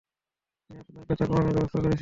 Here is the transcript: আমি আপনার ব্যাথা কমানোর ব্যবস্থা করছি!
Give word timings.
আমি 0.69 0.79
আপনার 0.81 1.03
ব্যাথা 1.07 1.25
কমানোর 1.27 1.53
ব্যবস্থা 1.55 1.77
করছি! 1.77 1.89